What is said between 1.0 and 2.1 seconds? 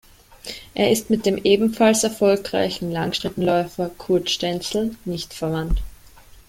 mit dem ebenfalls